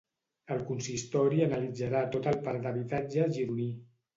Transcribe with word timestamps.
El 0.55 0.63
consistori 0.69 1.43
analitzarà 1.49 2.01
tot 2.17 2.31
el 2.35 2.41
parc 2.49 2.65
d'habitatge 2.67 3.29
gironí. 3.39 3.71